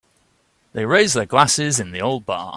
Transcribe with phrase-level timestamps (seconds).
[0.73, 2.49] They raised their glasses in the old bar.